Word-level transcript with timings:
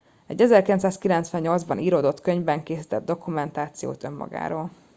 egy 0.27 0.41
1998 0.41 1.63
ban 1.63 1.79
íródott 1.79 2.21
könyvben 2.21 2.63
készített 2.63 3.05
dokumentációt 3.05 4.03
önmagáról 4.03 4.69